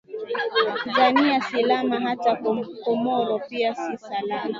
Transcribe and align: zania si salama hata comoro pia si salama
zania 0.95 1.41
si 1.41 1.47
salama 1.51 1.99
hata 1.99 2.35
comoro 2.85 3.39
pia 3.49 3.75
si 3.75 3.97
salama 3.97 4.49